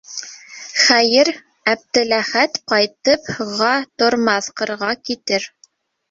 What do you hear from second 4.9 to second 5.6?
китер.